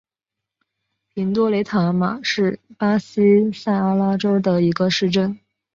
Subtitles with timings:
[1.13, 5.37] 平多雷塔马是巴西塞阿拉州的一个市镇。